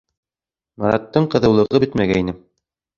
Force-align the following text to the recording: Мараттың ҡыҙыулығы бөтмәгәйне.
Мараттың 0.85 1.29
ҡыҙыулығы 1.37 1.85
бөтмәгәйне. 1.87 2.39